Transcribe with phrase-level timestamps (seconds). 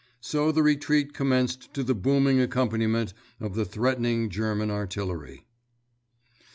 [0.21, 5.45] So the retreat commenced to the booming accompaniment of the threatening German artillery.